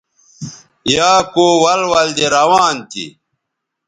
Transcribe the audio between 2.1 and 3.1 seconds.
دے روان تھی